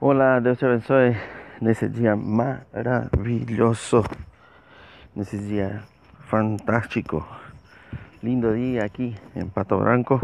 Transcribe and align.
Olá, 0.00 0.40
Deus 0.40 0.58
te 0.58 0.66
abençoe 0.66 1.16
nesse 1.60 1.88
dia 1.88 2.16
maravilhoso, 2.16 4.02
nesse 5.14 5.38
dia 5.38 5.84
fantástico. 6.26 7.24
Lindo 8.20 8.52
dia 8.56 8.84
aqui 8.84 9.14
em 9.36 9.48
Pato 9.48 9.78
Branco, 9.78 10.20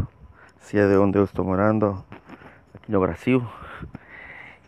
cidade 0.58 0.96
onde 0.96 1.18
eu 1.18 1.24
estou 1.24 1.44
morando, 1.44 2.04
aqui 2.74 2.90
no 2.90 3.00
Brasil. 3.00 3.46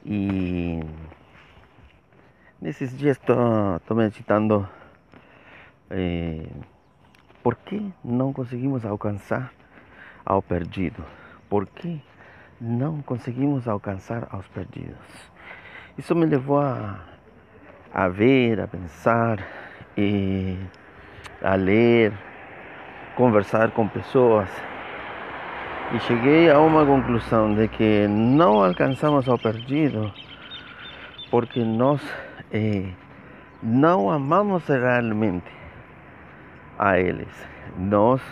E 0.07 0.80
nesses 2.61 2.96
dias 2.96 3.19
estou 3.19 3.96
meditando 3.96 4.69
eh, 5.91 6.46
por 7.43 7.57
que 7.57 7.93
não 8.05 8.32
conseguimos 8.32 8.87
alcançar 8.87 9.53
ao 10.25 10.41
perdido? 10.41 11.05
Por 11.50 11.66
que 11.66 12.00
não 12.62 13.02
conseguimos 13.02 13.66
alcançar 13.66 14.29
aos 14.30 14.46
perdidos. 14.46 14.94
Isso 15.98 16.14
me 16.14 16.25
levou 16.25 16.61
a, 16.61 17.00
a 17.93 18.08
ver, 18.08 18.61
a 18.61 18.68
pensar, 18.68 19.40
e 19.96 20.57
a 21.43 21.56
ler, 21.56 22.12
conversar 23.17 23.72
com 23.72 23.89
pessoas. 23.89 24.48
E 25.93 25.98
cheguei 26.00 26.48
a 26.48 26.61
uma 26.61 26.86
conclusão 26.86 27.53
de 27.53 27.67
que 27.67 28.06
não 28.08 28.62
alcançamos 28.64 29.29
ao 29.29 29.39
perdido 29.39 30.12
porque 31.31 31.64
nós 31.64 32.00
eh, 32.53 32.91
não 33.61 34.08
amamos 34.08 34.67
realmente 34.69 35.50
a 36.78 36.98
eles. 36.98 37.28
Nós 37.77 38.22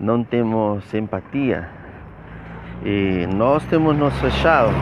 não 0.00 0.24
temos 0.24 0.92
empatia 0.92 1.77
e 2.84 3.26
nós 3.34 3.64
temos 3.64 3.96
nos 3.96 4.14
fechado 4.20 4.72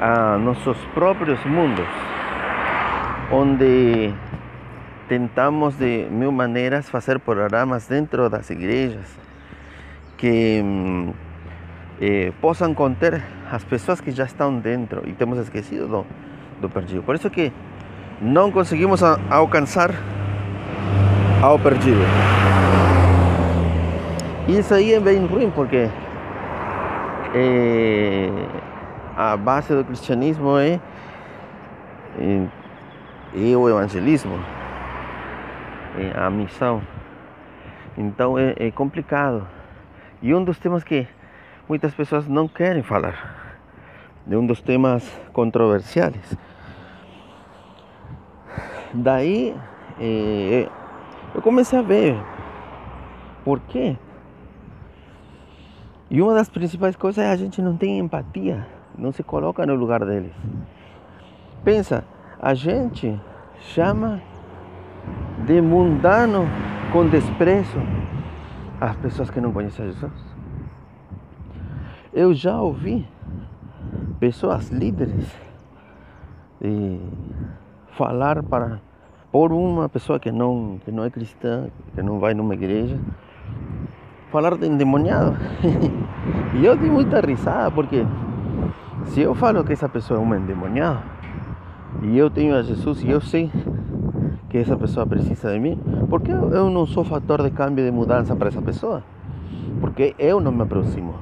a 0.00 0.38
nossos 0.38 0.76
próprios 0.94 1.42
mundos, 1.44 1.88
onde 3.30 4.12
tentamos 5.08 5.76
de 5.76 6.06
mil 6.10 6.32
maneiras 6.32 6.88
fazer 6.88 7.18
programas 7.18 7.86
dentro 7.86 8.28
das 8.28 8.48
igrejas 8.50 9.06
que 10.16 10.62
eh, 12.00 12.32
possam 12.40 12.74
conter 12.74 13.22
as 13.50 13.62
pessoas 13.64 14.00
que 14.00 14.10
já 14.10 14.24
estão 14.24 14.58
dentro 14.58 15.02
e 15.06 15.12
temos 15.12 15.38
esquecido 15.38 15.86
do, 15.86 16.06
do 16.60 16.68
perdido. 16.70 17.02
Por 17.02 17.14
isso 17.14 17.28
que 17.30 17.52
não 18.20 18.50
conseguimos 18.50 19.02
a, 19.02 19.18
alcançar 19.30 19.90
ao 21.42 21.58
perdido. 21.58 22.00
E 24.48 24.58
isso 24.58 24.74
aí 24.74 24.94
é 24.94 25.00
bem 25.00 25.24
ruim 25.26 25.50
porque 25.50 25.88
é, 27.34 28.28
a 29.16 29.36
base 29.36 29.74
do 29.74 29.84
cristianismo 29.84 30.56
é, 30.56 30.80
é, 32.18 32.46
é 33.34 33.56
o 33.56 33.68
evangelismo, 33.68 34.38
é 35.98 36.16
a 36.16 36.30
missão. 36.30 36.80
Então 37.98 38.38
é, 38.38 38.54
é 38.58 38.70
complicado. 38.70 39.46
E 40.22 40.32
um 40.32 40.44
dos 40.44 40.58
temas 40.58 40.84
que 40.84 41.08
muitas 41.68 41.92
pessoas 41.92 42.28
não 42.28 42.46
querem 42.46 42.82
falar, 42.82 43.58
de 44.24 44.36
um 44.36 44.46
dos 44.46 44.60
temas 44.62 45.04
controversiais. 45.32 46.36
Daí 48.92 49.56
é, 50.00 50.68
eu 51.34 51.42
comecei 51.42 51.78
a 51.78 51.82
ver 51.82 52.16
por 53.44 53.58
quê 53.60 53.96
e 56.10 56.20
uma 56.20 56.34
das 56.34 56.48
principais 56.48 56.96
coisas 56.96 57.24
é 57.24 57.30
a 57.30 57.36
gente 57.36 57.60
não 57.62 57.76
tem 57.76 57.98
empatia, 57.98 58.66
não 58.96 59.12
se 59.12 59.22
coloca 59.22 59.64
no 59.66 59.74
lugar 59.74 60.04
deles. 60.04 60.32
Pensa, 61.64 62.04
a 62.40 62.54
gente 62.54 63.18
chama 63.58 64.20
de 65.46 65.60
mundano 65.60 66.46
com 66.92 67.08
desprezo 67.08 67.80
as 68.80 68.96
pessoas 68.96 69.30
que 69.30 69.40
não 69.40 69.52
conhecem 69.52 69.86
Jesus. 69.86 70.12
Eu 72.12 72.34
já 72.34 72.60
ouvi 72.60 73.06
pessoas 74.20 74.70
líderes 74.70 75.26
falar 77.92 78.42
para 78.42 78.80
por 79.30 79.52
uma 79.52 79.88
pessoa 79.88 80.20
que 80.20 80.30
não 80.30 80.78
que 80.84 80.92
não 80.92 81.04
é 81.04 81.10
cristã, 81.10 81.68
que 81.94 82.02
não 82.02 82.18
vai 82.20 82.34
numa 82.34 82.54
igreja, 82.54 82.98
falar 84.34 84.56
de 84.56 84.66
endemoniado. 84.66 85.36
e 86.58 86.66
eu 86.66 86.76
dei 86.76 86.90
muita 86.90 87.20
risada, 87.20 87.70
porque 87.70 88.04
se 89.04 89.20
eu 89.20 89.32
falo 89.32 89.62
que 89.62 89.72
essa 89.72 89.88
pessoa 89.88 90.18
é 90.18 90.22
um 90.22 90.34
endemoniado, 90.34 91.04
e 92.02 92.18
eu 92.18 92.28
tenho 92.28 92.56
a 92.56 92.62
Jesus 92.62 93.04
e 93.04 93.10
eu 93.10 93.20
sei 93.20 93.48
que 94.50 94.58
essa 94.58 94.76
pessoa 94.76 95.06
precisa 95.06 95.52
de 95.52 95.60
mim, 95.60 95.80
por 96.10 96.20
que 96.20 96.32
eu 96.32 96.68
não 96.68 96.84
sou 96.84 97.04
fator 97.04 97.44
de 97.44 97.50
câmbio 97.52 97.84
de 97.84 97.92
mudança 97.92 98.34
para 98.34 98.48
essa 98.48 98.60
pessoa? 98.60 99.04
Porque 99.80 100.16
eu 100.18 100.40
não 100.40 100.50
me 100.50 100.62
aproximo. 100.62 101.14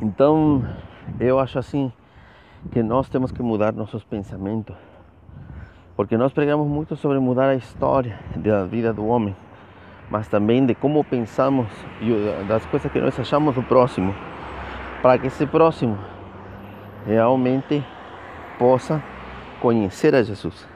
Então, 0.00 0.64
eu 1.18 1.38
acho 1.38 1.58
assim 1.58 1.92
que 2.70 2.82
nós 2.82 3.10
temos 3.10 3.30
que 3.30 3.42
mudar 3.42 3.74
nossos 3.74 4.02
pensamentos. 4.04 4.74
Porque 5.94 6.16
nós 6.16 6.32
pregamos 6.32 6.66
muito 6.66 6.96
sobre 6.96 7.18
mudar 7.18 7.50
a 7.50 7.54
história 7.56 8.18
da 8.36 8.64
vida 8.64 8.90
do 8.90 9.04
homem 9.04 9.36
mas 10.10 10.26
também 10.26 10.66
de 10.66 10.74
como 10.74 11.04
pensamos 11.04 11.68
e 12.00 12.44
das 12.46 12.66
coisas 12.66 12.90
que 12.90 13.00
nós 13.00 13.18
achamos 13.18 13.54
do 13.54 13.62
próximo, 13.62 14.14
para 15.00 15.16
que 15.18 15.28
esse 15.28 15.46
próximo 15.46 15.96
realmente 17.06 17.84
possa 18.58 19.02
conhecer 19.60 20.14
a 20.14 20.22
Jesus. 20.22 20.66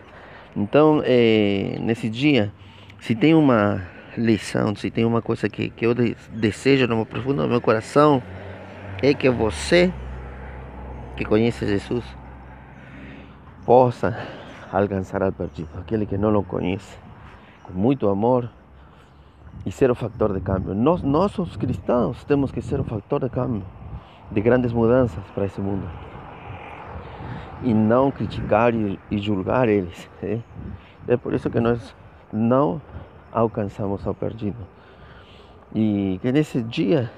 Então, 0.57 1.03
é, 1.05 1.77
nesse 1.81 2.09
dia, 2.09 2.53
se 3.01 3.15
tem 3.15 3.35
uma 3.35 3.83
lição, 4.17 4.75
se 4.77 4.91
tem 4.91 5.05
uma 5.05 5.21
coisa 5.21 5.49
que, 5.49 5.69
que 5.71 5.85
eu 5.85 5.95
desejo 6.31 6.87
no 6.87 7.05
profundo 7.05 7.43
do 7.43 7.49
meu 7.49 7.61
coração, 7.61 8.23
é 9.03 9.13
que 9.13 9.29
você 9.29 9.93
que 11.17 11.25
conhece 11.25 11.67
Jesus 11.67 12.05
possa 13.67 14.17
alcançar 14.73 15.23
ao 15.23 15.33
perdido, 15.33 15.69
aquele 15.79 16.07
que 16.07 16.17
não 16.17 16.35
o 16.37 16.45
conhece, 16.45 16.97
com 17.65 17.73
muito 17.73 18.09
amor, 18.09 18.51
e 19.67 19.73
ser 19.73 19.91
o 19.91 19.95
factor 19.95 20.33
de 20.33 20.41
câmbio. 20.41 20.75
Nós, 20.75 21.03
nós 21.03 21.39
os 21.39 21.57
cristãos, 21.57 22.23
temos 22.25 22.51
que 22.53 22.61
ser 22.61 22.81
o 22.81 22.85
factor 22.85 23.21
de 23.21 23.31
câmbio, 23.31 23.63
de 24.31 24.41
grandes 24.41 24.73
mudanças 24.73 25.23
para 25.35 25.47
esse 25.47 25.61
mundo. 25.61 25.89
E 27.63 27.73
não 27.73 28.11
criticar 28.11 28.75
e, 28.75 28.99
julgar 29.13 29.69
eles. 29.69 30.11
É? 30.23 31.17
por 31.17 31.33
isso 31.33 31.49
que 31.49 31.61
nós 31.61 31.95
não 32.33 32.81
alcançamos 33.33 34.07
ao 34.07 34.15
perdido. 34.15 34.59
E 35.75 36.19
que 36.21 36.31
nesse 36.31 36.63
dia 36.63 37.11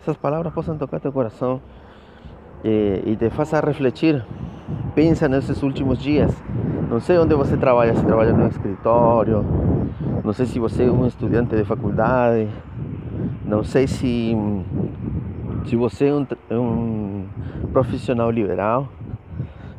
essas 0.00 0.16
palavras 0.16 0.52
possam 0.52 0.76
tocar 0.76 1.00
teu 1.00 1.12
coração 1.12 1.60
e, 2.62 3.02
e 3.06 3.16
te 3.16 3.30
faça 3.30 3.58
refletir. 3.60 4.24
Pensa 4.94 5.28
nesses 5.28 5.62
últimos 5.62 5.98
dias. 5.98 6.32
Não 6.88 7.00
sei 7.00 7.18
onde 7.18 7.34
você 7.34 7.56
trabalha, 7.56 7.94
se 7.94 8.04
trabalha 8.04 8.32
no 8.32 8.46
escritório, 8.46 9.44
não 10.26 10.32
sei 10.32 10.44
se 10.44 10.58
você 10.58 10.82
é 10.82 10.90
um 10.90 11.06
estudante 11.06 11.54
de 11.54 11.64
faculdade, 11.64 12.48
não 13.44 13.62
sei 13.62 13.86
se, 13.86 14.36
se 15.66 15.76
você 15.76 16.08
é 16.08 16.12
um, 16.12 16.26
é 16.50 16.58
um 16.58 17.28
profissional 17.72 18.28
liberal, 18.28 18.88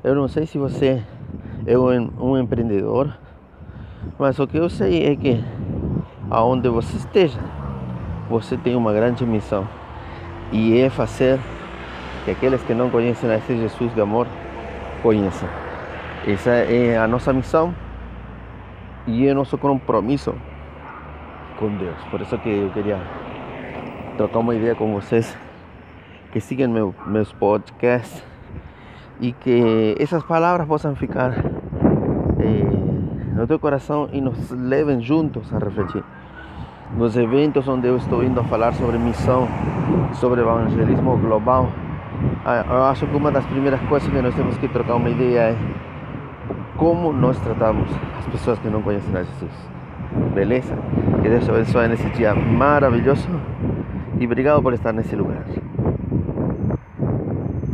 eu 0.06 0.16
não 0.16 0.30
sei 0.30 0.46
se 0.46 0.57
você 0.57 1.03
é 1.66 1.78
um, 1.78 2.12
um 2.18 2.38
empreendedor, 2.38 3.13
mas 4.18 4.40
o 4.40 4.47
que 4.47 4.56
eu 4.56 4.69
sei 4.69 5.07
é 5.07 5.18
que 5.18 5.44
aonde 6.31 6.69
você 6.69 6.96
esteja, 6.96 7.41
você 8.30 8.56
tem 8.56 8.74
uma 8.74 8.94
grande 8.94 9.25
missão. 9.25 9.68
E 10.53 10.80
é 10.80 10.90
fazer 10.90 11.41
que 12.24 12.31
aqueles 12.31 12.63
que 12.63 12.74
não 12.74 12.89
conhecem 12.89 13.30
a 13.30 13.36
esse 13.36 13.57
Jesus 13.57 13.94
de 13.94 14.00
amor 14.00 14.25
conheçam. 15.04 15.50
Essa 16.25 16.51
é 16.51 16.98
a 16.98 17.06
nossa 17.06 17.33
missão 17.33 17.75
e 19.07 19.25
é 19.25 19.33
nosso 19.33 19.57
compromisso 19.57 20.36
com 21.57 21.69
Deus. 21.77 21.98
Por 22.12 22.21
isso 22.21 22.38
que 22.38 22.50
eu 22.50 22.69
queria 22.71 23.00
trocar 24.18 24.39
uma 24.39 24.54
ideia 24.54 24.75
com 24.75 24.94
vocês 24.94 25.36
que 26.31 26.42
sigam 26.42 26.69
meu, 26.69 26.94
meus 27.06 27.31
podcasts 27.31 28.24
e 29.19 29.31
que 29.31 29.95
essas 29.98 30.24
palavras 30.24 30.68
possam 30.68 30.95
ficar 30.95 31.31
eh, 32.39 33.36
no 33.36 33.48
teu 33.48 33.57
coração 33.57 34.09
e 34.12 34.21
nos 34.21 34.51
levem 34.51 35.01
juntos 35.01 35.51
a 35.54 35.57
refletir. 35.57 36.04
Nos 36.95 37.18
eventos 37.18 37.68
onde 37.68 37.88
eu 37.88 37.98
estou 37.98 38.24
indo 38.24 38.39
a 38.39 38.44
falar 38.44 38.74
sobre 38.74 38.98
missão, 38.98 39.48
sobre 40.13 40.42
evangelismo 40.42 41.18
global, 41.18 41.69
ah, 42.45 42.65
eu 42.68 42.83
acho 42.83 43.06
que 43.06 43.15
uma 43.15 43.31
das 43.31 43.45
primeiras 43.45 43.80
coisas 43.81 44.09
que 44.09 44.21
nós 44.21 44.33
temos 44.36 44.57
que 44.57 44.68
trocar 44.68 44.95
uma 44.95 45.09
ideia 45.09 45.39
é 45.39 45.56
como 46.77 47.12
nós 47.12 47.38
tratamos 47.39 47.89
as 48.19 48.25
pessoas 48.27 48.59
que 48.59 48.69
não 48.69 48.81
conhecem 48.81 49.13
a 49.15 49.24
Jesus. 49.24 49.51
Beleza? 50.33 50.75
Que 51.21 51.29
Deus 51.29 51.50
abençoe 51.50 51.88
nesse 51.88 52.09
dia 52.12 52.33
maravilhoso 52.33 53.27
e 54.19 54.25
obrigado 54.25 54.62
por 54.62 54.74
estar 54.74 54.94
nesse 54.94 55.15
lugar. 55.15 55.44